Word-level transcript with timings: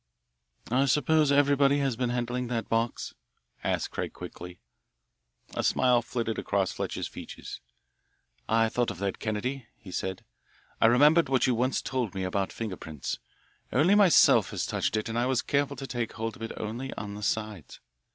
"I 0.71 0.85
suppose 0.85 1.31
everybody 1.31 1.77
has 1.77 1.95
been 1.95 2.09
handling 2.09 2.47
that 2.47 2.67
box?" 2.67 3.13
asked 3.63 3.91
Craig 3.91 4.13
quickly. 4.13 4.59
A 5.55 5.61
smile 5.63 6.01
flitted 6.01 6.39
across 6.39 6.71
Fletcher's 6.71 7.07
features. 7.07 7.61
"I 8.49 8.67
thought 8.67 8.89
of 8.89 8.97
that, 8.97 9.19
Kennedy," 9.19 9.67
he 9.75 9.91
said. 9.91 10.25
"I 10.81 10.87
remembered 10.87 11.29
what 11.29 11.45
you 11.45 11.53
once 11.53 11.83
told 11.83 12.15
me 12.15 12.23
about 12.23 12.51
finger 12.51 12.77
prints. 12.77 13.19
Only 13.71 13.93
myself 13.93 14.49
has 14.49 14.65
touched 14.65 14.97
it, 14.97 15.07
and 15.07 15.19
I 15.19 15.27
was 15.27 15.43
careful 15.43 15.75
to 15.75 15.85
take 15.85 16.13
hold 16.13 16.35
of 16.35 16.41
it 16.41 16.51
only 16.57 16.91
on 16.95 17.13
the 17.13 17.21
sides. 17.21 17.79